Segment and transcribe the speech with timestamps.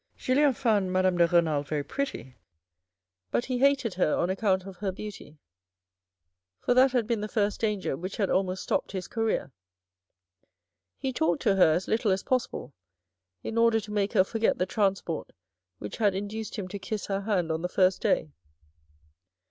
[0.17, 2.35] Julien found Madame de Renal very pretty,
[3.29, 5.37] but he hated her on account of her beauty,
[6.57, 9.51] for that had been the first danger which had almost stopped his career.
[10.97, 12.73] He talked to her as little as possible,
[13.43, 15.33] in order to make her forget the transport
[15.77, 18.31] which had induced him to kiss her hand on the first day.